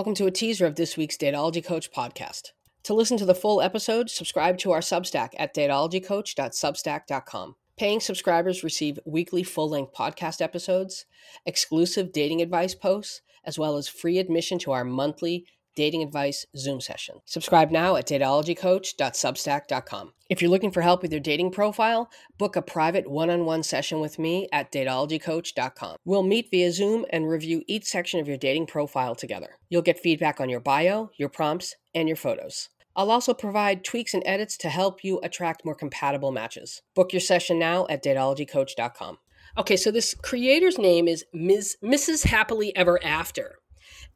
Welcome 0.00 0.14
to 0.14 0.24
a 0.24 0.30
teaser 0.30 0.64
of 0.64 0.76
this 0.76 0.96
week's 0.96 1.18
Datology 1.18 1.62
Coach 1.62 1.92
podcast. 1.92 2.52
To 2.84 2.94
listen 2.94 3.18
to 3.18 3.26
the 3.26 3.34
full 3.34 3.60
episode, 3.60 4.08
subscribe 4.08 4.56
to 4.60 4.72
our 4.72 4.80
Substack 4.80 5.32
at 5.38 5.54
datologycoach.substack.com. 5.54 7.56
Paying 7.76 8.00
subscribers 8.00 8.64
receive 8.64 8.98
weekly 9.04 9.42
full 9.42 9.68
length 9.68 9.92
podcast 9.92 10.40
episodes, 10.40 11.04
exclusive 11.44 12.12
dating 12.12 12.40
advice 12.40 12.74
posts, 12.74 13.20
as 13.44 13.58
well 13.58 13.76
as 13.76 13.88
free 13.88 14.16
admission 14.16 14.58
to 14.60 14.72
our 14.72 14.84
monthly 14.84 15.44
dating 15.74 16.02
advice 16.02 16.46
Zoom 16.56 16.80
session. 16.80 17.16
Subscribe 17.24 17.70
now 17.70 17.96
at 17.96 18.06
datologycoach.substack.com. 18.06 20.12
If 20.28 20.40
you're 20.40 20.50
looking 20.50 20.70
for 20.70 20.80
help 20.80 21.02
with 21.02 21.12
your 21.12 21.20
dating 21.20 21.50
profile, 21.50 22.10
book 22.38 22.56
a 22.56 22.62
private 22.62 23.10
one 23.10 23.30
on 23.30 23.44
one 23.44 23.62
session 23.62 24.00
with 24.00 24.18
me 24.18 24.48
at 24.52 24.72
datologycoach.com. 24.72 25.96
We'll 26.04 26.22
meet 26.22 26.50
via 26.50 26.72
Zoom 26.72 27.04
and 27.10 27.28
review 27.28 27.62
each 27.66 27.84
section 27.84 28.20
of 28.20 28.28
your 28.28 28.36
dating 28.36 28.66
profile 28.66 29.14
together. 29.14 29.58
You'll 29.68 29.82
get 29.82 29.98
feedback 29.98 30.40
on 30.40 30.48
your 30.48 30.60
bio, 30.60 31.10
your 31.16 31.28
prompts, 31.28 31.76
and 31.94 32.08
your 32.08 32.16
photos. 32.16 32.68
I'll 32.96 33.10
also 33.10 33.34
provide 33.34 33.84
tweaks 33.84 34.14
and 34.14 34.22
edits 34.26 34.56
to 34.58 34.68
help 34.68 35.04
you 35.04 35.20
attract 35.22 35.64
more 35.64 35.74
compatible 35.74 36.32
matches. 36.32 36.82
Book 36.94 37.12
your 37.12 37.20
session 37.20 37.58
now 37.58 37.86
at 37.88 38.04
datologycoach.com. 38.04 39.18
Okay, 39.58 39.76
so 39.76 39.90
this 39.90 40.14
creator's 40.14 40.78
name 40.78 41.08
is 41.08 41.24
Ms. 41.32 41.76
Mrs. 41.82 42.26
Happily 42.26 42.74
Ever 42.76 43.02
After. 43.04 43.58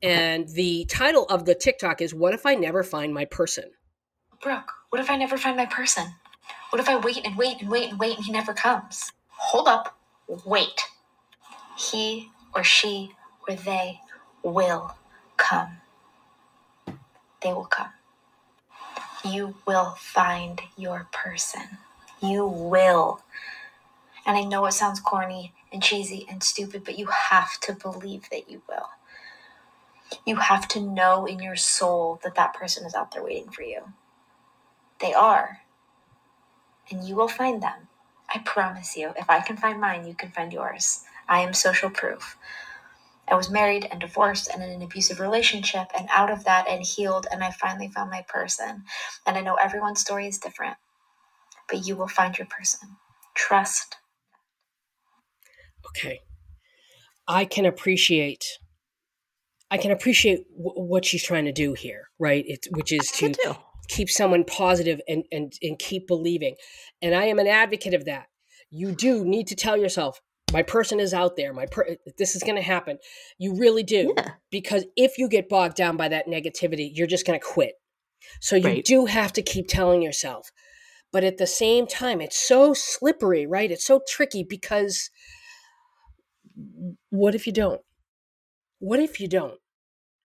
And 0.04 0.46
the 0.50 0.84
title 0.84 1.24
of 1.30 1.46
the 1.46 1.54
TikTok 1.54 2.02
is 2.02 2.14
What 2.14 2.34
If 2.34 2.44
I 2.44 2.54
Never 2.54 2.82
Find 2.82 3.14
My 3.14 3.24
Person? 3.24 3.70
Brooke, 4.42 4.70
what 4.90 5.00
if 5.00 5.08
I 5.10 5.16
never 5.16 5.38
find 5.38 5.56
my 5.56 5.64
person? 5.64 6.04
What 6.68 6.78
if 6.78 6.90
I 6.90 6.96
wait 6.96 7.24
and 7.24 7.38
wait 7.38 7.62
and 7.62 7.70
wait 7.70 7.90
and 7.90 7.98
wait 7.98 8.16
and 8.16 8.26
he 8.26 8.30
never 8.30 8.52
comes? 8.52 9.12
Hold 9.28 9.66
up. 9.66 9.96
Wait. 10.44 10.78
He 11.78 12.28
or 12.54 12.62
she 12.62 13.12
or 13.48 13.54
they 13.54 14.00
will 14.42 14.94
come. 15.38 15.78
They 17.42 17.54
will 17.54 17.64
come. 17.64 17.90
You 19.24 19.54
will 19.66 19.96
find 19.98 20.60
your 20.76 21.08
person. 21.12 21.78
You 22.20 22.46
will. 22.46 23.22
And 24.26 24.36
I 24.36 24.42
know 24.42 24.66
it 24.66 24.72
sounds 24.72 25.00
corny 25.00 25.54
and 25.72 25.82
cheesy 25.82 26.26
and 26.30 26.42
stupid, 26.42 26.84
but 26.84 26.98
you 26.98 27.06
have 27.06 27.58
to 27.60 27.72
believe 27.72 28.28
that 28.30 28.50
you 28.50 28.60
will. 28.68 28.88
You 30.26 30.36
have 30.36 30.68
to 30.68 30.80
know 30.80 31.26
in 31.26 31.40
your 31.40 31.56
soul 31.56 32.20
that 32.22 32.34
that 32.34 32.54
person 32.54 32.84
is 32.86 32.94
out 32.94 33.12
there 33.12 33.24
waiting 33.24 33.50
for 33.50 33.62
you. 33.62 33.92
They 35.00 35.12
are. 35.12 35.60
And 36.90 37.04
you 37.04 37.16
will 37.16 37.28
find 37.28 37.62
them. 37.62 37.88
I 38.32 38.38
promise 38.38 38.96
you. 38.96 39.12
If 39.16 39.30
I 39.30 39.40
can 39.40 39.56
find 39.56 39.80
mine, 39.80 40.06
you 40.06 40.14
can 40.14 40.30
find 40.30 40.52
yours. 40.52 41.04
I 41.28 41.40
am 41.40 41.54
social 41.54 41.90
proof. 41.90 42.36
I 43.28 43.34
was 43.36 43.50
married 43.50 43.88
and 43.90 44.00
divorced 44.00 44.48
and 44.52 44.62
in 44.62 44.70
an 44.70 44.82
abusive 44.82 45.18
relationship, 45.18 45.88
and 45.96 46.08
out 46.10 46.30
of 46.30 46.44
that 46.44 46.68
and 46.68 46.82
healed, 46.82 47.26
and 47.32 47.42
I 47.42 47.50
finally 47.52 47.88
found 47.88 48.10
my 48.10 48.22
person. 48.28 48.84
And 49.26 49.36
I 49.36 49.40
know 49.40 49.54
everyone's 49.54 50.00
story 50.00 50.28
is 50.28 50.38
different, 50.38 50.76
but 51.68 51.86
you 51.86 51.96
will 51.96 52.08
find 52.08 52.36
your 52.36 52.46
person. 52.46 52.96
Trust. 53.34 53.96
Okay. 55.86 56.20
I 57.26 57.46
can 57.46 57.64
appreciate 57.64 58.44
I 59.70 59.78
can 59.78 59.90
appreciate 59.90 60.46
w- 60.56 60.72
what 60.88 61.04
she's 61.04 61.22
trying 61.22 61.46
to 61.46 61.52
do 61.52 61.72
here, 61.74 62.08
right? 62.18 62.44
It's 62.46 62.68
which 62.70 62.92
is 62.92 63.10
to 63.12 63.34
keep 63.88 64.08
someone 64.10 64.44
positive 64.44 65.00
and, 65.08 65.24
and 65.32 65.52
and 65.62 65.78
keep 65.78 66.06
believing. 66.06 66.56
And 67.02 67.14
I 67.14 67.24
am 67.24 67.38
an 67.38 67.46
advocate 67.46 67.94
of 67.94 68.04
that. 68.04 68.26
You 68.70 68.92
do 68.92 69.24
need 69.24 69.46
to 69.48 69.54
tell 69.56 69.76
yourself, 69.76 70.20
my 70.52 70.62
person 70.62 71.00
is 71.00 71.12
out 71.14 71.36
there. 71.36 71.52
My 71.52 71.66
per- 71.66 71.86
uh, 71.92 72.10
this 72.18 72.34
is 72.36 72.42
going 72.42 72.56
to 72.56 72.62
happen. 72.62 72.98
You 73.38 73.56
really 73.56 73.82
do, 73.82 74.14
Yeah. 74.16 74.30
because 74.50 74.84
if 74.96 75.18
you 75.18 75.28
get 75.28 75.48
bogged 75.48 75.76
down 75.76 75.96
by 75.96 76.08
that 76.08 76.26
negativity, 76.28 76.90
you're 76.94 77.06
just 77.06 77.26
going 77.26 77.38
to 77.38 77.44
quit. 77.44 77.74
So 78.40 78.56
you 78.56 78.64
Right. 78.66 78.84
do 78.84 79.06
have 79.06 79.32
to 79.34 79.42
keep 79.42 79.68
telling 79.68 80.02
yourself. 80.02 80.50
But 81.12 81.24
at 81.24 81.36
the 81.38 81.46
same 81.46 81.86
time, 81.86 82.20
it's 82.20 82.36
so 82.36 82.74
slippery, 82.74 83.46
right? 83.46 83.70
It's 83.70 83.86
so 83.86 84.02
tricky 84.08 84.42
because 84.42 85.10
what 87.10 87.34
if 87.34 87.46
you 87.46 87.52
don't? 87.52 87.80
What 88.84 89.00
if 89.00 89.18
you 89.18 89.28
don't? 89.28 89.58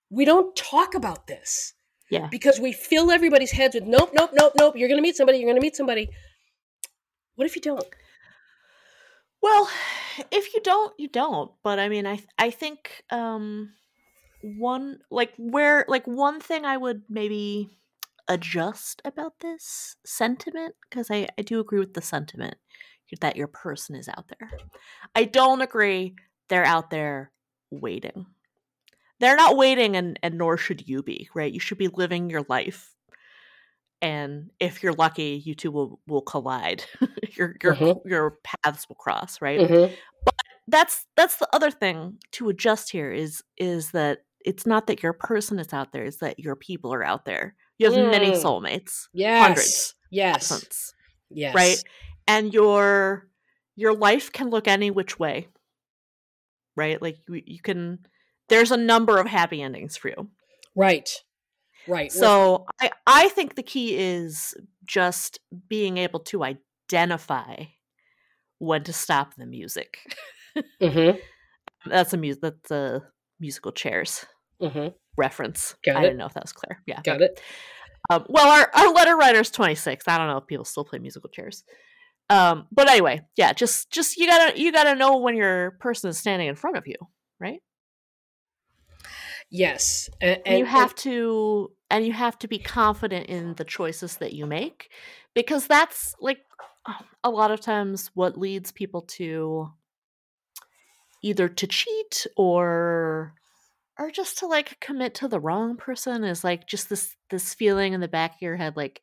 We 0.10 0.26
don't 0.26 0.54
talk 0.54 0.94
about 0.94 1.28
this 1.28 1.74
Yeah. 2.10 2.28
because 2.30 2.60
we 2.60 2.74
fill 2.74 3.10
everybody's 3.10 3.52
heads 3.52 3.74
with 3.76 3.86
nope, 3.86 4.12
nope, 4.14 4.32
nope, 4.34 4.54
nope. 4.58 4.76
You're 4.76 4.90
going 4.90 4.98
to 4.98 5.08
meet 5.08 5.16
somebody. 5.16 5.38
You're 5.38 5.48
going 5.48 5.62
to 5.62 5.68
meet 5.68 5.78
somebody. 5.78 6.10
What 7.36 7.46
if 7.46 7.56
you 7.56 7.62
don't? 7.62 7.86
Well, 9.42 9.70
if 10.30 10.54
you 10.54 10.60
don't, 10.62 10.94
you 11.00 11.08
don't. 11.08 11.52
But 11.64 11.80
I 11.80 11.88
mean, 11.88 12.06
I 12.06 12.20
I 12.38 12.50
think 12.50 13.04
um 13.12 13.72
one 14.42 15.00
like 15.10 15.32
where 15.38 15.86
like 15.88 16.06
one 16.06 16.42
thing 16.42 16.66
I 16.66 16.76
would 16.76 17.04
maybe 17.08 17.70
adjust 18.28 19.02
about 19.06 19.40
this 19.40 19.96
sentiment 20.06 20.76
because 20.90 21.10
I 21.10 21.28
I 21.38 21.44
do 21.44 21.62
agree 21.62 21.80
with 21.80 21.94
the 21.94 22.02
sentiment 22.02 22.56
that 23.22 23.38
your 23.38 23.48
person 23.48 23.96
is 23.96 24.10
out 24.10 24.28
there. 24.28 24.50
I 25.16 25.24
don't 25.24 25.62
agree 25.62 26.16
they're 26.50 26.66
out 26.66 26.90
there 26.90 27.32
waiting. 27.72 28.26
They're 29.20 29.36
not 29.36 29.58
waiting 29.58 29.96
and 29.96 30.20
and 30.24 30.38
nor 30.38 30.58
should 30.58 30.88
you 30.88 31.04
be, 31.04 31.30
right? 31.36 31.52
You 31.54 31.60
should 31.60 31.78
be 31.78 31.90
living 31.90 32.30
your 32.30 32.46
life. 32.50 32.96
And 34.02 34.52
if 34.60 34.82
you're 34.82 34.94
lucky, 34.94 35.42
you 35.46 35.56
two 35.56 35.72
will 35.72 36.00
will 36.08 36.22
collide. 36.22 36.84
your 37.36 37.56
your 37.62 37.76
Mhm. 37.76 38.02
your 38.06 38.38
paths 38.44 38.88
will 38.88 38.96
cross, 38.96 39.42
right? 39.42 39.62
Mhm. 39.62 40.00
that's 40.68 41.06
that's 41.16 41.38
the 41.38 41.48
other 41.54 41.72
thing 41.72 42.18
to 42.32 42.50
adjust 42.50 42.92
here 42.92 43.12
is 43.12 43.44
is 43.58 43.92
that 43.92 44.20
it's 44.46 44.66
not 44.66 44.88
that 44.88 45.04
your 45.04 45.14
person 45.14 45.60
is 45.60 45.74
out 45.74 45.92
there 45.92 46.06
it's 46.06 46.18
that 46.18 46.40
your 46.40 46.56
people 46.56 46.94
are 46.94 47.04
out 47.04 47.26
there 47.26 47.56
you 47.78 47.86
have 47.86 47.98
many 47.98 48.32
Mm. 48.32 48.42
soulmates 48.44 49.08
Yes. 49.14 49.38
hundreds 49.38 49.96
Yes. 50.12 50.44
thousands, 50.50 50.94
Yes. 51.30 51.56
right 51.56 51.86
and 52.28 52.54
your 52.54 53.30
your 53.76 53.94
life 53.94 54.32
can 54.32 54.50
look 54.50 54.68
any 54.68 54.92
which 54.92 55.20
way 55.20 55.48
right 56.76 57.02
like 57.02 57.18
you, 57.28 57.42
you 57.46 57.62
can 57.62 58.00
there's 58.50 58.72
a 58.72 58.78
number 58.78 59.18
of 59.18 59.28
happy 59.28 59.62
endings 59.62 59.96
for 59.98 60.10
you 60.10 60.30
Right. 60.76 61.10
Right. 61.88 62.12
so 62.12 62.66
i 62.82 62.92
i 63.08 63.30
think 63.30 63.56
the 63.56 63.64
key 63.64 63.98
is 63.98 64.54
just 64.86 65.40
being 65.68 65.98
able 65.98 66.20
to 66.22 66.44
identify 66.44 67.66
when 68.60 68.84
to 68.84 68.94
stop 68.94 69.36
the 69.36 69.46
music 69.46 70.00
hmm 70.82 71.12
that's 71.86 72.14
a 72.14 72.18
music 72.18 72.42
that's 72.42 72.72
a 72.72 73.02
musical 73.40 73.72
chairs 73.72 74.26
hmm 74.62 74.88
reference. 75.18 75.76
Got 75.84 75.98
I 75.98 76.00
it. 76.00 76.04
didn't 76.04 76.18
know 76.18 76.26
if 76.28 76.34
that 76.34 76.44
was 76.44 76.54
clear. 76.54 76.82
Yeah. 76.86 77.02
Got 77.02 77.22
it. 77.22 77.42
Um, 78.10 78.26
well, 78.30 78.48
our, 78.48 78.70
our 78.74 78.94
letter 78.94 79.18
writer's 79.18 79.52
26. 79.52 80.08
I 80.08 80.18
don't 80.18 80.28
know 80.28 80.38
if 80.38 80.48
people 80.48 80.64
still 80.66 80.86
play 80.86 81.00
musical 81.00 81.30
chairs. 81.30 81.64
Um, 82.30 82.68
but 82.72 82.90
anyway, 82.90 83.22
yeah, 83.36 83.54
just 83.54 83.92
just 83.92 84.18
you 84.18 84.28
gotta 84.28 84.60
you 84.60 84.72
gotta 84.72 84.96
know 84.96 85.18
when 85.18 85.36
your 85.36 85.72
person 85.80 86.10
is 86.10 86.18
standing 86.18 86.48
in 86.48 86.56
front 86.56 86.78
of 86.78 86.88
you, 86.88 86.96
right? 87.40 87.62
Yes. 89.50 90.10
And, 90.22 90.42
And, 90.46 90.60
you 90.60 90.66
have 90.66 90.96
to 90.96 91.72
and 91.90 92.06
you 92.06 92.14
have 92.14 92.38
to 92.40 92.48
be 92.48 92.60
confident 92.60 93.28
in 93.28 93.56
the 93.56 93.64
choices 93.64 94.18
that 94.18 94.34
you 94.34 94.46
make 94.46 94.92
because 95.34 95.68
that's 95.68 96.16
like 96.22 96.40
a 97.24 97.30
lot 97.30 97.52
of 97.52 97.60
times 97.60 98.12
what 98.14 98.38
leads 98.38 98.72
people 98.72 99.02
to 99.02 99.70
either 101.24 101.50
to 101.50 101.68
cheat 101.68 102.28
or 102.38 103.34
or 103.98 104.10
just 104.12 104.38
to 104.38 104.48
like 104.48 104.80
commit 104.80 105.14
to 105.16 105.28
the 105.28 105.40
wrong 105.40 105.76
person 105.76 106.24
is 106.24 106.44
like 106.44 106.68
just 106.68 106.90
this 106.90 107.16
this 107.30 107.54
feeling 107.54 107.94
in 107.94 108.00
the 108.00 108.08
back 108.08 108.36
of 108.36 108.42
your 108.42 108.56
head 108.56 108.78
like 108.78 109.02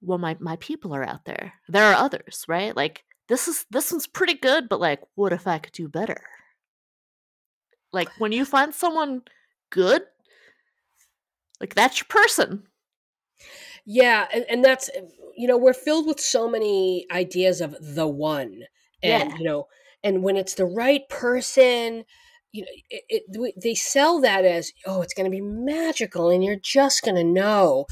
well 0.00 0.18
my 0.18 0.36
my 0.40 0.56
people 0.56 0.94
are 0.94 1.06
out 1.06 1.24
there 1.24 1.54
there 1.68 1.84
are 1.84 1.94
others 1.94 2.44
right 2.48 2.76
like 2.76 3.04
this 3.28 3.48
is 3.48 3.64
this 3.70 3.92
one's 3.92 4.06
pretty 4.06 4.34
good 4.34 4.68
but 4.68 4.80
like 4.80 5.00
what 5.14 5.32
if 5.32 5.46
i 5.46 5.58
could 5.58 5.72
do 5.72 5.88
better 5.88 6.20
like 7.94 8.12
when 8.16 8.32
you 8.32 8.44
find 8.44 8.74
someone 8.74 9.22
good 9.70 10.02
like 11.60 11.74
that's 11.74 11.98
your 12.00 12.06
person 12.08 12.66
Yeah, 13.84 14.26
and, 14.32 14.44
and 14.48 14.64
that's 14.64 14.88
eh, 14.94 15.02
you 15.36 15.46
know 15.46 15.56
we're 15.56 15.72
filled 15.74 16.06
with 16.06 16.20
so 16.20 16.48
many 16.48 17.06
ideas 17.10 17.60
of 17.60 17.76
the 17.80 18.06
one, 18.06 18.62
and 19.02 19.30
Yeah. 19.30 19.38
you 19.38 19.44
know, 19.44 19.66
and 20.02 20.22
when 20.22 20.36
it's 20.36 20.54
the 20.54 20.64
right 20.66 21.08
person, 21.08 22.04
you 22.52 22.62
know, 22.62 22.68
it, 22.90 23.02
it 23.08 23.22
we- 23.38 23.54
they 23.62 23.74
sell 23.74 24.20
that 24.20 24.44
as 24.44 24.72
oh, 24.86 25.02
it's 25.02 25.14
going 25.14 25.24
to 25.26 25.30
be 25.30 25.40
magical, 25.40 26.30
and 26.30 26.44
you're 26.44 26.56
just 26.56 27.02
going 27.02 27.16
to 27.16 27.24
know. 27.24 27.86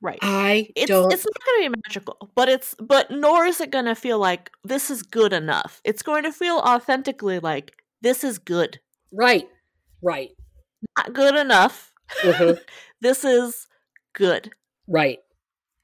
right 0.00 0.22
I 0.22 0.70
it's 0.74 1.02
don't. 1.02 1.10
it's 1.10 1.24
not 1.24 1.44
going 1.44 1.64
to 1.64 1.70
be 1.70 1.82
magical 1.86 2.30
but 2.34 2.48
it's 2.48 2.74
but 2.80 3.10
nor 3.10 3.44
is 3.44 3.60
it 3.60 3.70
going 3.70 3.86
to 3.86 3.94
feel 3.94 4.18
like 4.18 4.50
this 4.64 4.90
is 4.90 5.02
good 5.02 5.32
enough 5.32 5.80
it's 5.84 6.02
going 6.02 6.22
to 6.22 6.32
feel 6.32 6.56
authentically 6.58 7.38
like 7.38 7.82
this 8.02 8.22
is 8.22 8.38
good 8.38 8.80
right, 9.12 9.48
right, 10.02 10.30
not 10.96 11.12
good 11.12 11.36
enough 11.36 11.92
mhm, 12.24 12.58
this 13.00 13.24
is 13.24 13.66
good 14.14 14.50
right. 14.88 15.18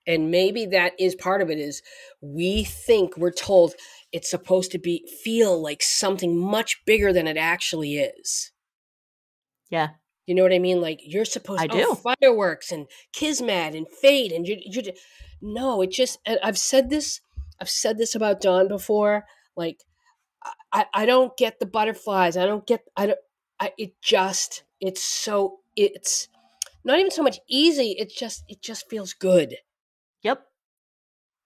And 0.09 0.31
maybe 0.31 0.67
that 0.67 0.93
is 1.01 1.17
part 1.17 1.43
of 1.43 1.51
it. 1.51 1.59
Is 1.59 1.83
we 2.21 2.63
think 2.65 3.17
we're 3.17 3.33
told 3.33 3.75
it's 4.13 4.31
supposed 4.31 4.71
to 4.73 4.79
be 4.79 5.05
feel 5.25 5.61
like 5.61 5.83
something 5.83 6.39
much 6.39 6.85
bigger 6.87 7.13
than 7.13 7.27
it 7.27 7.37
actually 7.37 7.97
is. 7.97 8.53
yeah 9.71 9.89
You 10.27 10.35
know 10.35 10.43
what 10.43 10.53
I 10.53 10.59
mean? 10.61 10.81
Like 10.81 11.01
you're 11.03 11.25
supposed 11.25 11.63
I 11.63 11.67
to 11.67 11.83
oh, 11.83 11.95
do. 11.95 12.15
fireworks 12.21 12.71
and 12.73 12.87
kismet 13.13 13.75
and 13.75 13.87
fate 13.89 14.33
and 14.33 14.47
you 14.47 14.59
you 14.65 14.83
no, 15.43 15.83
it 15.83 15.91
just 15.91 16.19
I've 16.43 16.59
said 16.59 16.89
this 16.91 17.21
I've 17.61 17.71
said 17.71 17.99
this 17.99 18.15
about 18.15 18.41
Dawn 18.41 18.69
before. 18.69 19.25
Like 19.57 19.81
I, 20.73 20.87
I 20.93 21.07
don't 21.07 21.37
get 21.37 21.59
the 21.61 21.67
butterflies. 21.67 22.37
I 22.37 22.47
don't 22.47 22.67
get 22.67 22.87
I 22.97 23.07
don't 23.07 23.19
I 23.61 23.73
it 23.79 24.01
just 24.03 24.65
it's 24.81 25.03
so 25.03 25.61
it's 25.77 26.29
not 26.85 26.99
even 26.99 27.11
so 27.11 27.23
much 27.23 27.39
easy, 27.49 27.97
it's 27.99 28.15
just 28.15 28.45
it 28.49 28.63
just 28.63 28.89
feels 28.89 29.13
good. 29.13 29.57
Yep. 30.23 30.43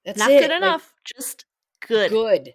That's 0.05 0.19
Not 0.19 0.31
it. 0.31 0.41
good 0.41 0.51
like, 0.51 0.57
enough, 0.59 0.95
just 1.17 1.45
good. 1.87 2.11
good. 2.11 2.55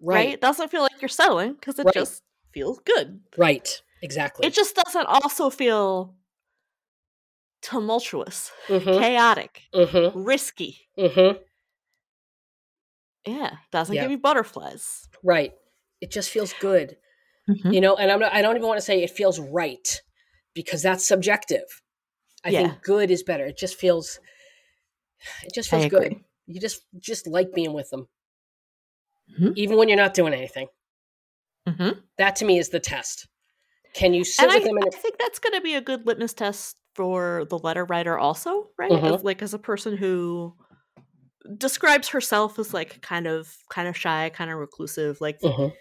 Right? 0.00 0.14
Right. 0.16 0.28
It 0.34 0.40
doesn't 0.40 0.70
feel 0.70 0.82
like 0.82 1.00
you're 1.00 1.08
settling 1.08 1.54
because 1.54 1.78
it 1.78 1.84
Right. 1.86 1.94
just 1.94 2.22
feels 2.52 2.78
good. 2.80 3.20
Right. 3.36 3.82
Exactly. 4.02 4.46
It 4.46 4.54
just 4.54 4.76
doesn't 4.76 5.06
also 5.06 5.50
feel 5.50 6.14
tumultuous, 7.62 8.52
mm-hmm. 8.68 8.98
chaotic, 9.00 9.62
Mm-hmm. 9.74 10.22
risky. 10.22 10.88
Mm-hmm. 10.98 11.38
Yeah, 13.26 13.56
doesn't 13.72 13.94
Yeah. 13.94 14.02
give 14.02 14.10
you 14.12 14.18
butterflies. 14.18 15.08
Right. 15.24 15.54
It 16.00 16.10
just 16.10 16.30
feels 16.30 16.52
good. 16.60 16.96
Mhm. 17.48 17.74
You 17.74 17.80
know, 17.80 17.96
and 17.96 18.10
I'm 18.10 18.20
not, 18.20 18.32
I 18.32 18.42
don't 18.42 18.56
even 18.56 18.66
want 18.66 18.78
to 18.78 18.84
say 18.84 19.02
it 19.02 19.10
feels 19.10 19.38
right 19.40 20.02
because 20.54 20.82
that's 20.82 21.06
subjective. 21.06 21.82
I 22.44 22.50
Yeah. 22.50 22.68
think 22.68 22.82
good 22.82 23.10
is 23.10 23.22
better. 23.22 23.46
It 23.46 23.56
just 23.58 23.76
feels 23.76 24.18
it 25.44 25.52
just 25.54 25.70
feels 25.70 25.86
good. 25.86 26.16
You 26.46 26.60
just 26.60 26.82
just 26.98 27.26
like 27.26 27.52
being 27.52 27.72
with 27.72 27.88
them. 27.90 28.08
Mhm. 29.40 29.52
Even 29.56 29.76
when 29.76 29.88
you're 29.88 29.96
not 29.96 30.14
doing 30.14 30.32
anything. 30.34 30.68
Mhm. 31.66 32.02
That 32.18 32.36
to 32.36 32.44
me 32.44 32.58
is 32.58 32.68
the 32.68 32.80
test. 32.80 33.26
Can 33.94 34.12
you 34.14 34.24
sit 34.24 34.42
And 34.44 34.52
I, 34.52 34.56
with 34.56 34.64
them 34.64 34.76
in 34.78 34.84
I 34.84 34.90
think 34.90 35.18
that's 35.18 35.38
going 35.38 35.54
to 35.54 35.60
be 35.60 35.74
a 35.74 35.80
good 35.80 36.06
litmus 36.06 36.34
test 36.34 36.76
for 36.94 37.46
the 37.48 37.58
letter 37.58 37.84
writer, 37.84 38.18
also, 38.18 38.70
right? 38.78 38.90
Mhm. 38.90 39.14
As, 39.16 39.24
like 39.24 39.42
as 39.42 39.54
a 39.54 39.58
person 39.58 39.96
who 39.96 40.54
describes 41.56 42.08
herself 42.08 42.58
as 42.58 42.74
like 42.74 43.00
kind 43.02 43.26
of 43.26 43.56
kind 43.70 43.88
of 43.88 43.96
shy, 43.96 44.30
kind 44.30 44.50
of 44.50 44.58
reclusive. 44.58 45.20
Like 45.20 45.40
Mhm. 45.40 45.74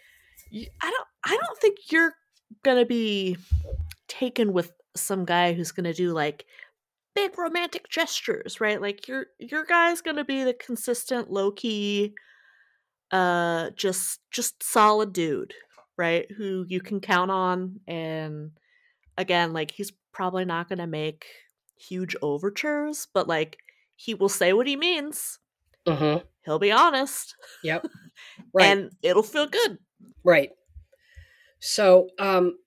I 0.56 0.90
don't 0.92 1.08
I 1.26 1.38
don't 1.38 1.58
think 1.60 1.92
you're 1.92 2.14
gonna 2.64 2.86
be 2.86 3.38
taken 4.08 4.54
with 4.54 4.72
some 4.96 5.26
guy 5.26 5.54
who's 5.54 5.72
gonna 5.72 5.94
do 5.94 6.12
like 6.14 6.46
big 7.16 7.38
romantic 7.38 7.90
gestures, 7.90 8.62
right? 8.62 8.82
Like 8.82 9.08
your 9.08 9.28
your 9.40 9.66
guy's 9.66 10.02
gonna 10.02 10.26
be 10.26 10.44
the 10.44 10.54
consistent, 10.54 11.32
low 11.32 11.52
key, 11.52 12.14
uh, 13.12 13.72
just 13.72 14.20
just 14.32 14.62
solid 14.64 15.14
dude, 15.14 15.54
right? 15.98 16.30
Who 16.38 16.66
you 16.68 16.82
can 16.82 17.00
count 17.00 17.32
on, 17.32 17.80
and 17.88 18.52
again, 19.18 19.54
like 19.54 19.72
he's 19.72 19.92
probably 20.12 20.46
not 20.46 20.70
gonna 20.70 20.88
make 20.88 21.26
huge 21.78 22.16
overtures, 22.22 23.08
but 23.14 23.28
like 23.28 23.58
he 23.96 24.14
will 24.14 24.30
say 24.30 24.54
what 24.54 24.68
he 24.68 24.76
means. 24.76 25.40
Mhm. 25.88 26.24
He'll 26.46 26.60
be 26.60 26.72
honest, 26.72 27.36
Yep. 27.64 27.86
Right. 28.54 28.66
and 28.66 28.92
it'll 29.02 29.24
feel 29.24 29.48
good. 29.48 29.78
Right. 30.24 30.52
So, 31.60 32.10
um 32.20 32.58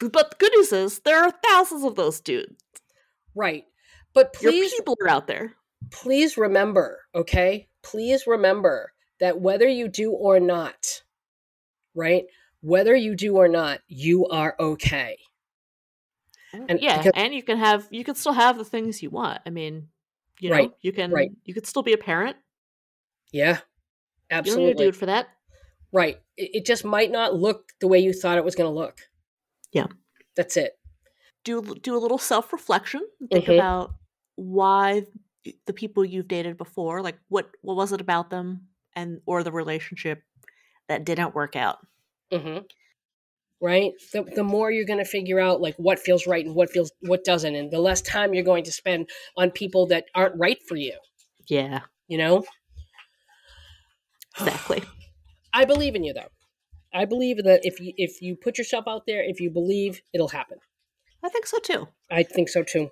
But 0.00 0.30
the 0.30 0.36
good 0.38 0.52
news 0.56 0.72
is 0.72 1.00
there 1.00 1.22
are 1.22 1.32
thousands 1.44 1.84
of 1.84 1.96
those 1.96 2.20
dudes. 2.20 2.56
right. 3.34 3.64
But 4.12 4.34
Your 4.42 4.50
please 4.52 4.72
people 4.74 4.96
are 5.02 5.08
out 5.08 5.26
there. 5.28 5.54
please 5.90 6.36
remember, 6.36 7.00
okay? 7.14 7.68
Please 7.82 8.26
remember 8.26 8.92
that 9.20 9.40
whether 9.40 9.68
you 9.68 9.88
do 9.88 10.10
or 10.12 10.40
not, 10.40 11.02
right? 11.94 12.24
Whether 12.62 12.94
you 12.96 13.14
do 13.14 13.36
or 13.36 13.48
not, 13.48 13.80
you 13.86 14.26
are 14.26 14.54
okay. 14.58 15.16
And 16.52 16.80
yeah, 16.80 16.98
because- 16.98 17.12
and 17.14 17.32
you 17.34 17.42
can 17.42 17.58
have 17.58 17.86
you 17.90 18.02
can 18.04 18.14
still 18.16 18.32
have 18.32 18.58
the 18.58 18.64
things 18.64 19.02
you 19.02 19.10
want. 19.10 19.40
I 19.46 19.50
mean, 19.50 19.88
you 20.40 20.50
know, 20.50 20.56
Right, 20.56 20.72
you 20.80 20.92
can 20.92 21.10
right. 21.12 21.30
you 21.44 21.54
could 21.54 21.66
still 21.66 21.82
be 21.82 21.92
a 21.92 21.98
parent. 21.98 22.36
Yeah. 23.32 23.60
You 24.32 24.42
don't 24.42 24.56
need 24.58 24.70
a 24.70 24.74
dude 24.74 24.96
for 24.96 25.06
that. 25.06 25.28
Right. 25.92 26.20
It, 26.36 26.50
it 26.54 26.66
just 26.66 26.84
might 26.84 27.10
not 27.10 27.34
look 27.34 27.70
the 27.80 27.88
way 27.88 27.98
you 27.98 28.12
thought 28.12 28.38
it 28.38 28.44
was 28.44 28.54
going 28.54 28.70
to 28.70 28.74
look. 28.74 29.00
Yeah. 29.72 29.86
That's 30.36 30.56
it. 30.56 30.78
Do 31.44 31.62
do 31.82 31.96
a 31.96 31.98
little 31.98 32.18
self 32.18 32.52
reflection. 32.52 33.02
Think 33.30 33.46
Mhm. 33.46 33.54
about 33.54 33.94
why 34.36 35.06
the 35.66 35.72
people 35.72 36.04
you've 36.04 36.28
dated 36.28 36.56
before, 36.58 37.02
like 37.02 37.18
what 37.28 37.50
what 37.62 37.76
was 37.76 37.92
it 37.92 38.00
about 38.00 38.30
them, 38.30 38.68
and 38.94 39.20
or 39.26 39.42
the 39.42 39.52
relationship 39.52 40.22
that 40.88 41.04
didn't 41.04 41.34
work 41.34 41.56
out. 41.56 41.78
hmm 42.32 42.58
Right. 43.62 43.92
The, 44.12 44.22
the 44.22 44.44
more 44.44 44.70
you're 44.70 44.86
going 44.86 44.98
to 45.00 45.04
figure 45.04 45.38
out 45.38 45.60
like 45.60 45.76
what 45.76 45.98
feels 45.98 46.26
right 46.26 46.44
and 46.46 46.54
what 46.54 46.70
feels 46.70 46.92
what 47.00 47.24
doesn't, 47.24 47.54
and 47.54 47.70
the 47.70 47.78
less 47.80 48.00
time 48.02 48.32
you're 48.34 48.44
going 48.44 48.64
to 48.64 48.72
spend 48.72 49.08
on 49.36 49.50
people 49.50 49.86
that 49.88 50.04
aren't 50.14 50.38
right 50.38 50.58
for 50.66 50.76
you. 50.76 50.96
Yeah, 51.48 51.80
You 52.08 52.18
know. 52.18 52.44
exactly. 54.38 54.82
I 55.52 55.64
believe 55.64 55.94
in 55.94 56.04
you 56.04 56.12
though. 56.12 56.30
I 56.92 57.04
believe 57.04 57.44
that 57.44 57.60
if 57.64 57.80
you 57.80 57.92
if 57.96 58.20
you 58.20 58.36
put 58.36 58.58
yourself 58.58 58.84
out 58.88 59.02
there, 59.06 59.22
if 59.22 59.40
you 59.40 59.50
believe, 59.50 60.02
it'll 60.12 60.28
happen. 60.28 60.58
I 61.22 61.28
think 61.28 61.46
so 61.46 61.58
too. 61.58 61.88
I 62.10 62.22
think 62.22 62.48
so 62.48 62.62
too. 62.62 62.90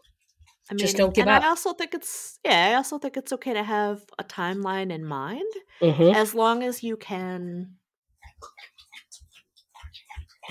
I 0.70 0.74
mean, 0.74 0.78
Just 0.78 0.96
don't 0.96 1.14
give 1.14 1.22
and 1.22 1.30
up. 1.30 1.42
I 1.42 1.48
also 1.48 1.72
think 1.72 1.94
it's 1.94 2.38
yeah. 2.44 2.70
I 2.72 2.74
also 2.74 2.98
think 2.98 3.16
it's 3.16 3.32
okay 3.32 3.54
to 3.54 3.62
have 3.62 4.02
a 4.18 4.24
timeline 4.24 4.92
in 4.92 5.04
mind, 5.04 5.50
Mm-hmm. 5.80 6.14
as 6.14 6.34
long 6.34 6.62
as 6.62 6.82
you 6.82 6.96
can 6.96 7.76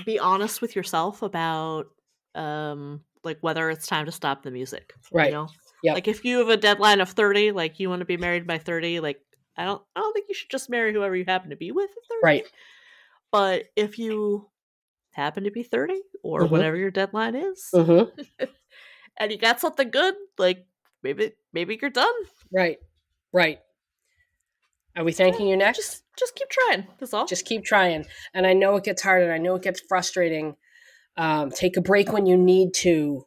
be 0.05 0.19
honest 0.19 0.61
with 0.61 0.75
yourself 0.75 1.21
about 1.21 1.87
um 2.35 3.01
like 3.23 3.37
whether 3.41 3.69
it's 3.69 3.87
time 3.87 4.05
to 4.05 4.11
stop 4.11 4.43
the 4.43 4.51
music. 4.51 4.93
Right. 5.11 5.27
You 5.27 5.33
know? 5.33 5.47
Yep. 5.83 5.93
Like 5.95 6.07
if 6.07 6.25
you 6.25 6.39
have 6.39 6.49
a 6.49 6.57
deadline 6.57 7.01
of 7.01 7.09
thirty, 7.09 7.51
like 7.51 7.79
you 7.79 7.89
want 7.89 7.99
to 7.99 8.05
be 8.05 8.17
married 8.17 8.47
by 8.47 8.57
thirty, 8.57 8.99
like 8.99 9.19
I 9.57 9.65
don't 9.65 9.81
I 9.95 9.99
don't 10.01 10.13
think 10.13 10.27
you 10.29 10.35
should 10.35 10.49
just 10.49 10.69
marry 10.69 10.93
whoever 10.93 11.15
you 11.15 11.25
happen 11.25 11.49
to 11.49 11.55
be 11.55 11.71
with. 11.71 11.89
Right. 12.23 12.45
But 13.31 13.63
if 13.75 13.97
you 13.97 14.49
happen 15.11 15.43
to 15.45 15.51
be 15.51 15.63
thirty 15.63 15.99
or 16.23 16.41
Mhm. 16.41 16.49
whatever 16.51 16.75
your 16.77 16.91
deadline 16.91 17.35
is, 17.35 17.67
Mm-hmm. 17.73 18.45
and 19.19 19.31
you 19.31 19.37
got 19.37 19.59
something 19.59 19.89
good, 19.89 20.13
like 20.37 20.65
maybe 21.03 21.31
maybe 21.53 21.77
you're 21.81 21.89
done. 21.91 22.13
Right. 22.53 22.77
Right. 23.33 23.59
Are 24.95 25.03
we 25.03 25.11
thanking 25.11 25.47
you 25.47 25.57
next? 25.57 25.77
Just 25.77 26.03
just 26.17 26.35
keep 26.35 26.49
trying. 26.49 26.87
That's 26.99 27.13
all. 27.13 27.25
just 27.25 27.45
keep 27.45 27.63
trying. 27.63 28.05
And 28.33 28.47
I 28.47 28.53
know 28.53 28.75
it 28.77 28.83
gets 28.83 29.01
hard 29.01 29.21
and 29.23 29.31
I 29.31 29.37
know 29.37 29.55
it 29.55 29.61
gets 29.63 29.79
frustrating. 29.87 30.55
Um, 31.17 31.49
take 31.51 31.77
a 31.77 31.81
break 31.81 32.11
when 32.11 32.25
you 32.25 32.37
need 32.37 32.73
to. 32.75 33.25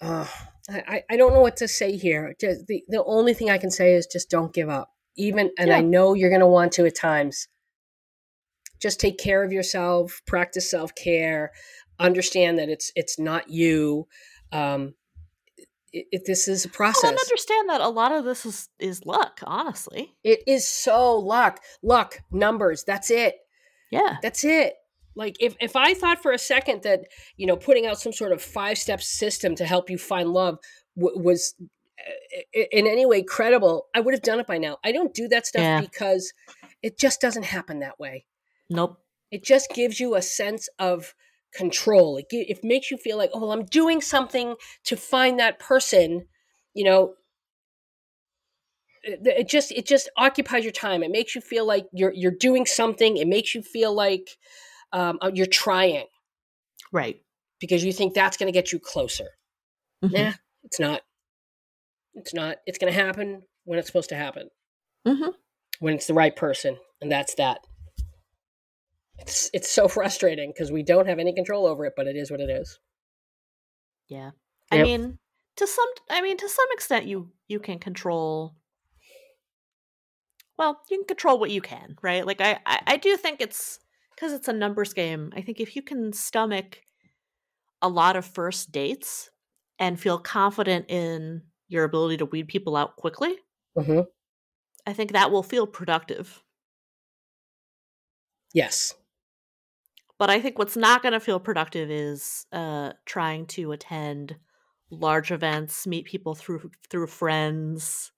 Uh, 0.00 0.26
I, 0.68 0.82
I- 0.88 1.04
I 1.10 1.16
don't 1.16 1.32
know 1.32 1.40
what 1.40 1.56
to 1.58 1.68
say 1.68 1.96
here. 1.96 2.34
Just 2.40 2.66
the, 2.66 2.82
the 2.88 3.04
only 3.04 3.34
thing 3.34 3.50
I 3.50 3.58
can 3.58 3.70
say 3.70 3.94
is 3.94 4.06
just 4.06 4.30
don't 4.30 4.52
give 4.52 4.68
up. 4.68 4.90
Even, 5.16 5.50
and 5.58 5.72
I 5.72 5.80
know 5.80 6.14
you're 6.14 6.30
going 6.30 6.40
to 6.40 6.46
want 6.46 6.72
to 6.72 6.86
at 6.86 6.94
times. 6.96 7.48
Just 8.80 9.00
take 9.00 9.18
care 9.18 9.42
of 9.42 9.52
yourself. 9.52 10.20
Practice 10.26 10.70
self 10.70 10.94
care. 10.94 11.52
Understand 11.98 12.58
that 12.58 12.68
it's 12.68 12.92
it's 12.94 13.18
not 13.18 13.48
you. 13.48 14.06
Um, 14.52 14.94
it, 15.92 16.06
it, 16.12 16.22
this 16.26 16.46
is 16.46 16.66
a 16.66 16.68
Well, 16.68 16.74
process. 16.74 17.10
and 17.10 17.18
understand 17.18 17.70
that 17.70 17.80
a 17.80 17.88
lot 17.88 18.12
of 18.12 18.24
this 18.24 18.44
is 18.44 18.68
is 18.78 19.06
luck. 19.06 19.40
Honestly, 19.44 20.14
It 20.22 20.40
is 20.46 20.68
so 20.68 21.16
luck, 21.18 21.60
luck, 21.82 22.18
numbers. 22.30 22.84
That's 22.84 23.10
it. 23.10 23.36
yeah. 23.90 24.18
That's 24.22 24.44
it. 24.44 24.74
Like 25.14 25.36
if 25.40 25.56
if 25.58 25.74
I 25.76 25.94
thought 25.94 26.20
for 26.22 26.32
a 26.32 26.38
second 26.38 26.82
that 26.82 27.06
you 27.38 27.46
know 27.46 27.56
putting 27.56 27.86
out 27.86 27.98
some 27.98 28.12
sort 28.12 28.32
of 28.32 28.42
five 28.42 28.76
step 28.76 29.00
system 29.00 29.54
to 29.56 29.64
help 29.64 29.88
you 29.88 29.96
find 29.96 30.28
love 30.30 30.58
w- 30.98 31.18
was 31.18 31.54
in 32.52 32.86
any 32.86 33.06
way 33.06 33.22
credible, 33.22 33.86
I 33.94 34.00
would 34.00 34.14
have 34.14 34.22
done 34.22 34.40
it 34.40 34.46
by 34.46 34.58
now. 34.58 34.78
I 34.84 34.92
don't 34.92 35.14
do 35.14 35.28
that 35.28 35.46
stuff 35.46 35.62
Yeah. 35.62 35.80
because 35.80 36.32
it 36.82 36.98
just 36.98 37.20
doesn't 37.20 37.44
happen 37.44 37.80
that 37.80 37.98
way. 37.98 38.26
Nope. 38.68 38.98
It 39.30 39.44
just 39.44 39.70
gives 39.74 39.98
you 39.98 40.14
a 40.14 40.22
sense 40.22 40.68
of 40.78 41.14
control. 41.54 42.16
It, 42.18 42.26
it 42.30 42.62
makes 42.62 42.90
you 42.90 42.96
feel 42.96 43.16
like, 43.16 43.30
oh, 43.32 43.40
well, 43.40 43.52
I'm 43.52 43.64
doing 43.64 44.00
something 44.00 44.56
to 44.84 44.96
find 44.96 45.38
that 45.40 45.58
person. 45.58 46.26
You 46.74 46.84
know, 46.84 47.14
it, 49.02 49.20
it 49.24 49.48
just 49.48 49.72
it 49.72 49.86
just 49.86 50.08
occupies 50.16 50.64
your 50.64 50.72
time. 50.72 51.02
It 51.02 51.10
makes 51.10 51.34
you 51.34 51.40
feel 51.40 51.66
like 51.66 51.86
you're 51.92 52.12
you're 52.12 52.30
doing 52.32 52.66
something. 52.66 53.16
It 53.16 53.26
makes 53.28 53.54
you 53.54 53.62
feel 53.62 53.94
like 53.94 54.36
um, 54.92 55.18
uh, 55.22 55.30
you're 55.34 55.46
trying 55.46 56.06
Right. 56.92 57.20
because 57.60 57.84
you 57.84 57.92
think 57.92 58.14
that's 58.14 58.36
going 58.36 58.46
to 58.46 58.52
get 58.56 58.72
you 58.72 58.78
closer. 58.78 59.30
Mhm. 60.04 60.12
Nah, 60.12 60.32
it's 60.62 60.78
not. 60.78 61.02
It's 62.16 62.34
not. 62.34 62.58
It's 62.66 62.78
going 62.78 62.92
to 62.92 62.98
happen 62.98 63.42
when 63.64 63.78
it's 63.78 63.86
supposed 63.86 64.08
to 64.08 64.16
happen. 64.16 64.48
Mhm. 65.06 65.34
When 65.78 65.94
it's 65.94 66.06
the 66.06 66.14
right 66.14 66.34
person, 66.34 66.78
and 67.00 67.12
that's 67.12 67.34
that. 67.36 67.60
It's 69.18 69.50
it's 69.52 69.70
so 69.70 69.86
frustrating 69.96 70.50
because 70.50 70.72
we 70.72 70.82
don't 70.82 71.06
have 71.06 71.18
any 71.18 71.32
control 71.34 71.66
over 71.66 71.84
it, 71.86 71.92
but 71.96 72.06
it 72.06 72.16
is 72.16 72.30
what 72.30 72.40
it 72.40 72.50
is. 72.50 72.78
Yeah. 74.08 74.30
I 74.70 74.76
Yep. 74.76 74.84
mean, 74.84 75.18
to 75.56 75.66
some 75.66 75.88
I 76.10 76.22
mean 76.22 76.36
to 76.38 76.48
some 76.48 76.66
extent 76.72 77.06
you 77.06 77.32
you 77.48 77.60
can 77.60 77.78
control 77.78 78.56
well, 80.58 80.80
you 80.90 80.98
can 80.98 81.06
control 81.06 81.38
what 81.38 81.50
you 81.50 81.60
can, 81.60 81.96
right? 82.02 82.26
Like 82.26 82.40
I 82.40 82.58
I, 82.66 82.80
I 82.86 82.96
do 82.96 83.16
think 83.16 83.40
it's 83.40 83.78
because 84.14 84.32
it's 84.32 84.48
a 84.48 84.52
numbers 84.52 84.94
game. 84.94 85.32
I 85.36 85.42
think 85.42 85.60
if 85.60 85.76
you 85.76 85.82
can 85.82 86.12
stomach 86.12 86.80
a 87.82 87.88
lot 87.88 88.16
of 88.16 88.24
first 88.24 88.72
dates 88.72 89.30
and 89.78 90.00
feel 90.00 90.18
confident 90.18 90.86
in 90.90 91.42
your 91.68 91.84
ability 91.84 92.18
to 92.18 92.26
weed 92.26 92.48
people 92.48 92.76
out 92.76 92.96
quickly, 92.96 93.38
hmm 93.76 94.06
I 94.86 94.92
think 94.94 95.12
that 95.12 95.30
will 95.30 95.42
feel 95.44 95.66
productive. 95.66 96.42
Yes. 98.52 98.94
But 100.18 100.30
I 100.30 100.40
think 100.40 100.58
what's 100.58 100.76
not 100.76 101.02
going 101.02 101.12
to 101.12 101.20
feel 101.20 101.40
productive 101.40 101.90
is 101.90 102.46
uh, 102.52 102.92
trying 103.04 103.46
to 103.48 103.72
attend 103.72 104.36
large 104.90 105.30
events, 105.30 105.86
meet 105.86 106.06
people 106.06 106.34
through 106.34 106.70
through 106.90 107.06
friends, 107.08 108.12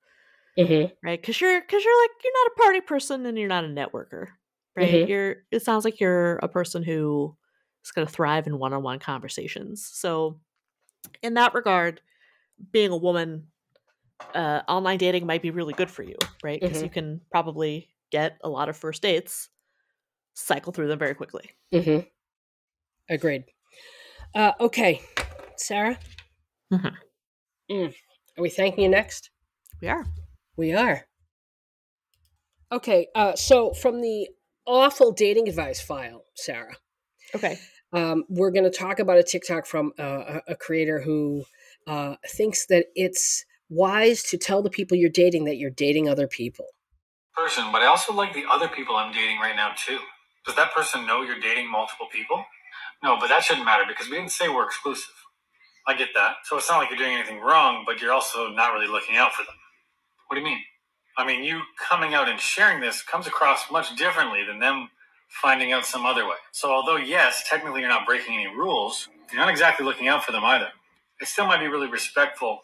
hmm 0.57 0.91
right? 1.03 1.21
Because 1.21 1.41
you're 1.41 1.61
because 1.61 1.85
you're 1.85 2.03
like 2.03 2.11
you're 2.25 2.33
not 2.45 2.53
a 2.53 2.63
party 2.63 2.81
person 2.81 3.27
and 3.27 3.39
you're 3.39 3.49
not 3.49 3.65
a 3.65 3.69
networker, 3.69 4.29
right? 4.77 5.03
Mhm. 5.03 5.07
You're 5.07 5.37
it 5.51 5.63
sounds 5.63 5.85
like 5.85 6.01
you're 6.01 6.37
a 6.37 6.49
person 6.49 6.83
who 6.83 7.37
is 7.85 7.93
going 7.93 8.07
to 8.07 8.13
thrive 8.13 8.47
in 8.47 8.59
one 8.59 8.73
on 8.73 8.83
one 8.83 8.99
conversations. 8.99 9.85
So, 9.87 10.41
in 11.23 11.35
that 11.35 11.55
regard, 11.55 12.03
being 12.73 12.91
a 12.91 12.97
woman, 12.97 13.49
uh, 14.35 14.63
online 14.69 14.99
dating 14.99 15.27
might 15.27 15.43
be 15.43 15.51
really 15.51 15.75
good 15.75 15.91
for 15.91 16.03
you, 16.03 16.17
right? 16.43 16.61
Because 16.61 16.79
Mhm. 16.79 16.85
you 16.85 16.91
can 16.91 17.21
probably 17.31 17.89
get 18.11 18.39
a 18.43 18.49
lot 18.49 18.69
of 18.69 18.77
first 18.77 19.03
dates, 19.03 19.49
cycle 20.35 20.73
through 20.73 20.89
them 20.89 20.99
very 20.99 21.15
quickly. 21.15 21.51
hmm 21.73 21.99
Agreed. 23.11 23.45
Uh, 24.35 24.53
okay, 24.61 25.01
Sarah. 25.57 25.99
Mhm. 26.73 26.95
Mm. 27.71 27.95
Are 28.37 28.43
we 28.43 28.51
thanking 28.51 28.85
you 28.85 28.91
next? 28.91 29.31
We 29.81 29.89
are. 29.89 30.05
We 30.57 30.75
are. 30.75 31.07
Okay, 32.71 33.09
uh, 33.15 33.35
so 33.35 33.73
from 33.73 34.03
the 34.03 34.29
awful 34.67 35.13
dating 35.13 35.49
advice 35.49 35.81
file, 35.81 36.25
Sarah, 36.35 36.77
Okay. 37.35 37.59
um, 37.93 38.25
we're 38.29 38.51
going 38.51 38.71
to 38.71 38.79
talk 38.79 38.99
about 38.99 39.17
a 39.17 39.23
TikTok 39.23 39.65
from 39.65 39.93
uh, 39.99 40.03
a, 40.47 40.53
a 40.53 40.55
creator 40.57 41.01
who 41.01 41.45
uh, 41.89 42.17
thinks 42.29 42.67
that 42.69 42.87
it's 42.97 43.47
wise 43.71 44.25
to 44.25 44.39
tell 44.39 44.63
the 44.63 44.71
people 44.71 44.97
you're 44.99 45.11
dating 45.11 45.47
that 45.47 45.59
you're 45.59 45.71
dating 45.71 46.09
other 46.09 46.29
people. 46.29 46.67
person, 47.37 47.67
but 47.73 47.83
I 47.83 47.87
also 47.87 48.13
like 48.15 48.35
the 48.35 48.45
other 48.51 48.69
people 48.69 48.97
I'm 48.97 49.13
dating 49.13 49.39
right 49.41 49.57
now 49.57 49.73
too. 49.77 49.99
Does 50.47 50.57
that 50.57 50.75
person 50.75 51.07
know 51.07 51.23
you're 51.23 51.41
dating 51.41 51.71
multiple 51.71 52.09
people? 52.13 52.45
No, 53.03 53.19
but 53.21 53.29
that 53.29 53.45
shouldn't 53.45 53.67
matter 53.67 53.85
because 53.89 54.11
we 54.11 54.17
didn't 54.17 54.33
say 54.33 54.49
we're 54.49 54.67
exclusive. 54.67 55.15
I 55.87 55.95
get 55.97 56.11
that. 56.15 56.37
So 56.45 56.59
it's 56.59 56.71
not 56.71 56.79
like 56.79 56.91
you're 56.91 56.99
doing 56.99 57.15
anything 57.15 57.41
wrong, 57.41 57.85
but 57.87 58.01
you're 58.01 58.13
also 58.13 58.51
not 58.51 58.75
really 58.75 58.89
looking 58.89 59.17
out 59.17 59.33
for 59.35 59.43
them. 59.45 59.55
What 60.29 60.37
do 60.37 60.41
you 60.43 60.47
mean? 60.47 60.61
I 61.19 61.27
mean, 61.27 61.45
you 61.45 61.63
coming 61.91 62.15
out 62.15 62.29
and 62.29 62.41
sharing 62.41 62.81
this 62.81 63.03
comes 63.03 63.27
across 63.27 63.71
much 63.71 63.97
differently 63.97 64.45
than 64.47 64.61
them 64.61 64.91
finding 65.29 65.73
out 65.73 65.87
some 65.87 66.07
other 66.07 66.27
way. 66.27 66.37
So 66.53 66.71
although 66.73 66.97
yes, 66.97 67.45
technically 67.49 67.81
you're 67.81 67.91
not 67.91 68.07
breaking 68.07 68.35
any 68.35 68.49
rules, 68.49 69.09
you're 69.33 69.41
not 69.41 69.51
exactly 69.51 69.87
looking 69.87 70.09
out 70.09 70.25
for 70.25 70.33
them 70.33 70.45
either. 70.45 70.69
It 71.21 71.29
still 71.29 71.47
might 71.47 71.61
be 71.61 71.69
really 71.69 71.89
respectful 71.89 72.63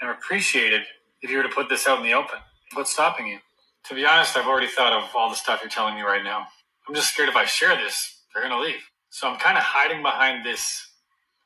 and 0.00 0.10
appreciated 0.10 0.82
if 1.22 1.30
you 1.30 1.38
were 1.38 1.44
to 1.44 1.50
put 1.50 1.68
this 1.68 1.86
out 1.88 1.98
in 1.98 2.04
the 2.04 2.14
open. 2.14 2.38
What's 2.74 2.92
stopping 2.92 3.26
you? 3.28 3.38
To 3.86 3.94
be 3.94 4.06
honest, 4.06 4.36
I've 4.36 4.46
already 4.48 4.68
thought 4.68 4.92
of 4.92 5.10
all 5.16 5.30
the 5.30 5.36
stuff 5.36 5.60
you're 5.62 5.70
telling 5.70 5.94
me 5.96 6.02
right 6.02 6.24
now. 6.24 6.46
I'm 6.88 6.94
just 6.94 7.12
scared 7.14 7.28
if 7.30 7.36
I 7.36 7.46
share 7.46 7.76
this, 7.76 8.22
they're 8.34 8.42
going 8.48 8.54
to 8.58 8.60
leave. 8.64 8.82
So 9.10 9.28
I'm 9.28 9.38
kind 9.38 9.58
of 9.58 9.64
hiding 9.64 10.02
behind 10.02 10.46
this 10.46 10.86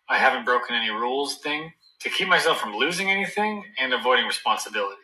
I 0.08 0.18
haven't 0.18 0.46
broken 0.46 0.76
any 0.76 0.90
rules 0.90 1.36
thing 1.38 1.72
to 2.02 2.10
keep 2.10 2.28
myself 2.28 2.60
from 2.60 2.76
losing 2.76 3.10
anything 3.10 3.64
and 3.80 3.92
avoiding 3.94 4.26
responsibility. 4.26 5.02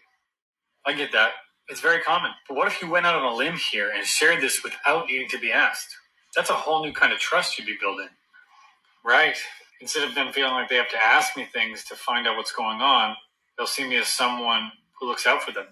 I 0.86 0.94
get 0.94 1.12
that. 1.12 1.32
It's 1.68 1.80
very 1.80 2.00
common. 2.02 2.32
But 2.48 2.56
what 2.56 2.68
if 2.68 2.82
you 2.82 2.90
went 2.90 3.06
out 3.06 3.16
on 3.16 3.24
a 3.32 3.36
limb 3.36 3.56
here 3.56 3.90
and 3.94 4.04
shared 4.06 4.42
this 4.42 4.64
without 4.64 5.08
needing 5.08 5.28
to 5.30 5.38
be 5.38 5.52
asked? 5.52 5.96
That's 6.36 6.50
a 6.50 6.54
whole 6.54 6.84
new 6.84 6.92
kind 6.92 7.12
of 7.12 7.20
trust 7.20 7.58
you'd 7.58 7.66
be 7.66 7.78
building. 7.80 8.08
Right. 9.04 9.36
Instead 9.84 10.08
of 10.08 10.14
them 10.14 10.32
feeling 10.32 10.54
like 10.54 10.70
they 10.70 10.76
have 10.76 10.88
to 10.88 10.96
ask 10.96 11.36
me 11.36 11.44
things 11.44 11.84
to 11.84 11.94
find 11.94 12.26
out 12.26 12.38
what's 12.38 12.52
going 12.52 12.80
on, 12.80 13.14
they'll 13.58 13.66
see 13.66 13.86
me 13.86 13.98
as 13.98 14.06
someone 14.08 14.72
who 14.98 15.06
looks 15.06 15.26
out 15.26 15.42
for 15.42 15.52
them. 15.52 15.66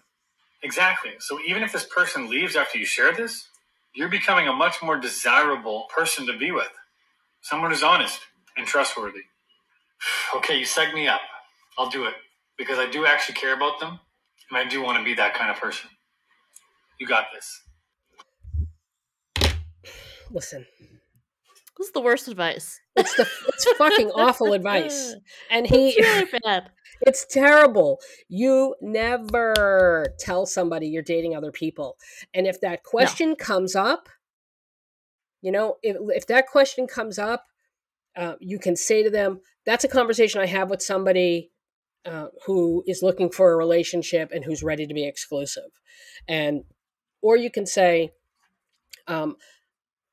Exactly. 0.63 1.13
So 1.19 1.39
even 1.49 1.63
if 1.63 1.73
this 1.73 1.87
person 1.87 2.29
leaves 2.29 2.55
after 2.55 2.77
you 2.77 2.85
share 2.85 3.15
this, 3.15 3.49
you're 3.95 4.11
becoming 4.11 4.49
a 4.49 4.53
much 4.53 4.83
more 4.83 4.99
desirable 4.99 5.87
person 5.97 6.27
to 6.27 6.37
be 6.37 6.51
with. 6.51 6.69
Someone 7.41 7.71
who's 7.71 7.83
honest 7.83 8.21
and 8.55 8.67
trustworthy. 8.67 9.23
Okay, 10.37 10.59
you 10.59 10.67
psych 10.67 10.93
me 10.93 11.09
up. 11.09 11.23
I'll 11.79 11.89
do 11.89 12.05
it 12.05 12.15
because 12.59 12.79
I 12.79 12.91
do 12.91 13.07
actually 13.07 13.37
care 13.37 13.55
about 13.55 13.81
them 13.81 13.99
and 14.51 14.59
I 14.59 14.69
do 14.69 14.83
want 14.83 14.99
to 14.99 15.05
be 15.05 15.15
that 15.15 15.33
kind 15.33 15.51
of 15.51 15.57
person. 15.57 15.89
You 17.01 17.07
got 17.07 17.29
this. 17.33 17.63
Listen, 20.31 20.67
This 21.79 21.89
is 21.89 21.93
the 21.93 22.01
worst 22.01 22.29
advice. 22.29 22.81
it's 22.97 23.15
the 23.17 23.27
it's 23.49 23.73
fucking 23.79 24.11
awful 24.11 24.53
advice, 24.53 25.15
and 25.51 25.67
he 25.67 25.91
It's 25.91 26.09
really 26.09 26.41
bad. 26.45 26.71
It's 27.05 27.27
terrible. 27.27 27.99
You 28.29 28.77
never 28.81 30.15
tell 30.21 30.47
somebody 30.47 30.87
you're 30.87 31.03
dating 31.03 31.35
other 31.35 31.51
people. 31.51 31.97
And 32.33 32.47
if 32.47 32.61
that 32.61 32.85
question 32.85 33.35
comes 33.35 33.75
up, 33.75 34.09
you 35.41 35.51
know, 35.51 35.79
if, 35.83 35.97
if 36.17 36.29
that 36.29 36.47
question 36.47 36.87
comes 36.87 37.19
up, 37.19 37.47
uh, 38.17 38.35
you 38.39 38.57
can 38.59 38.77
say 38.77 39.03
to 39.03 39.11
them, 39.11 39.41
that's 39.67 39.83
a 39.83 39.89
conversation 39.89 40.41
I 40.41 40.47
have 40.47 40.71
with 40.71 40.81
somebody 40.81 41.51
uh, 42.05 42.27
who 42.47 42.85
is 42.87 43.03
looking 43.03 43.31
for 43.31 43.53
a 43.53 43.57
relationship 43.57 44.31
and 44.33 44.45
who's 44.45 44.63
ready 44.63 44.87
to 44.87 44.95
be 44.95 45.07
exclusive. 45.07 45.71
And, 46.29 46.63
or 47.21 47.37
you 47.37 47.51
can 47.51 47.67
say, 47.67 48.13
um, 49.09 49.37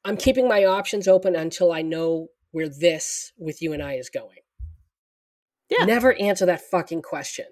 I'm 0.06 0.18
keeping 0.18 0.48
my 0.48 0.66
options 0.66 1.08
open 1.08 1.36
until 1.36 1.72
I 1.72 1.82
know 1.82 2.28
where 2.52 2.70
this 2.70 3.32
with 3.38 3.62
you 3.62 3.74
and 3.74 3.84
I 3.84 3.94
is 3.94 4.10
going. 4.10 4.40
Yeah. 5.70 5.86
Never 5.86 6.14
answer 6.20 6.46
that 6.48 6.62
fucking 6.62 7.04
question. 7.04 7.46